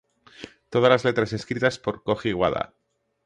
Todas 0.71 0.89
las 0.89 1.05
letras 1.05 1.31
escritas 1.31 1.77
por 1.77 2.03
Kōji 2.03 2.33
Wada. 2.33 2.73